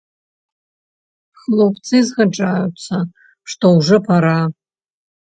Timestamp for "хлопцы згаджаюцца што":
1.41-3.65